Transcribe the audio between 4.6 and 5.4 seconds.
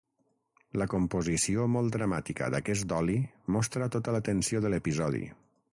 de l'episodi.